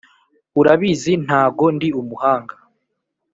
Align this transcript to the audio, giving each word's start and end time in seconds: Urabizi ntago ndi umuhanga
Urabizi 0.59 1.13
ntago 1.25 1.65
ndi 1.75 1.87
umuhanga 2.01 2.55